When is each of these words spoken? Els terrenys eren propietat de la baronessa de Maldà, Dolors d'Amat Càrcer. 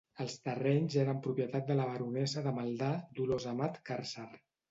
Els 0.23 0.35
terrenys 0.45 0.95
eren 1.01 1.19
propietat 1.25 1.67
de 1.67 1.75
la 1.79 1.85
baronessa 1.91 2.43
de 2.47 2.55
Maldà, 2.59 2.89
Dolors 3.19 3.47
d'Amat 3.51 3.79
Càrcer. 3.91 4.27